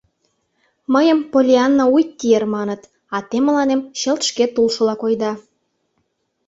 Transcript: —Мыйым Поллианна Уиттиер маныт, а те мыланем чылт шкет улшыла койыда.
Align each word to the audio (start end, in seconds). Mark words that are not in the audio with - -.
—Мыйым 0.93 1.19
Поллианна 1.31 1.85
Уиттиер 1.95 2.43
маныт, 2.55 2.81
а 3.15 3.17
те 3.29 3.37
мыланем 3.47 3.79
чылт 3.99 4.21
шкет 4.29 4.51
улшыла 4.61 4.95
койыда. 5.01 5.31